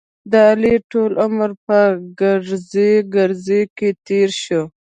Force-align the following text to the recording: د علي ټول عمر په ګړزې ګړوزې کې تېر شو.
د 0.31 0.33
علي 0.51 0.75
ټول 0.91 1.11
عمر 1.23 1.51
په 1.65 1.79
ګړزې 2.21 2.89
ګړوزې 3.13 3.61
کې 3.77 3.89
تېر 4.07 4.29
شو. 4.43 4.63